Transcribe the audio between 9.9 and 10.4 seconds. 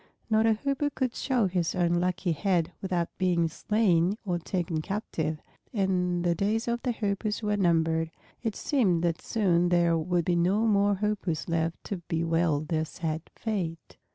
would be